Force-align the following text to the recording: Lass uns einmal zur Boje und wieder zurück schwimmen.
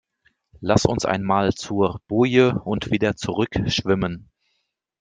Lass 0.61 0.87
uns 0.87 1.05
einmal 1.05 1.53
zur 1.53 2.01
Boje 2.07 2.59
und 2.63 2.89
wieder 2.89 3.15
zurück 3.15 3.51
schwimmen. 3.67 4.31